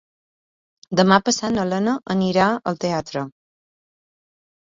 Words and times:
Demà 0.99 1.17
passat 1.25 1.53
na 1.57 1.65
Lena 1.73 1.93
anirà 2.15 2.47
al 2.71 2.79
teatre. 2.85 3.25